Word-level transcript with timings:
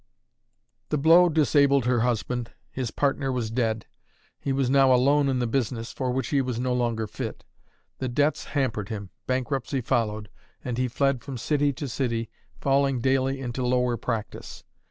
The 0.89 0.97
blow 0.97 1.29
disabled 1.29 1.85
her 1.85 1.99
husband, 1.99 2.49
his 2.71 2.89
partner 2.89 3.31
was 3.31 3.51
dead; 3.51 3.85
he 4.39 4.51
was 4.51 4.67
now 4.67 4.91
alone 4.91 5.29
in 5.29 5.37
the 5.37 5.45
business, 5.45 5.93
for 5.93 6.09
which 6.09 6.29
he 6.29 6.41
was 6.41 6.59
no 6.59 6.73
longer 6.73 7.05
fit; 7.05 7.45
the 7.99 8.07
debts 8.07 8.45
hampered 8.57 8.89
him; 8.89 9.11
bankruptcy 9.27 9.79
followed; 9.79 10.31
and 10.65 10.79
he 10.79 10.87
fled 10.87 11.21
from 11.21 11.37
city 11.37 11.71
to 11.73 11.87
city, 11.87 12.31
falling 12.59 12.99
daily 12.99 13.39
into 13.39 13.63
lower 13.63 13.95
practice. 13.95 14.63